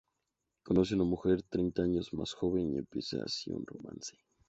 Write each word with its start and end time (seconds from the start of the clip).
Conoce 0.69 0.93
a 0.95 0.97
una 0.97 1.03
mujer 1.09 1.43
treinta 1.43 1.83
años 1.83 2.11
más 2.15 2.33
joven 2.33 2.73
y 2.73 2.79
empieza 2.79 3.21
así 3.23 3.51
un 3.51 3.63
romance. 3.67 4.17